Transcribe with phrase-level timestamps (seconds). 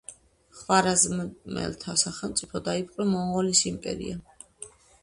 [0.61, 4.27] ხვარაზმელთა სახელმწიფო დაიპყრო მონღოლების იმპერიამ.